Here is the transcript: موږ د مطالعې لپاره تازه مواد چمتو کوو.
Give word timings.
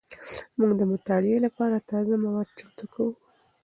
موږ 0.57 0.71
د 0.79 0.81
مطالعې 0.91 1.37
لپاره 1.45 1.85
تازه 1.89 2.13
مواد 2.25 2.47
چمتو 2.57 2.85
کوو. 2.93 3.13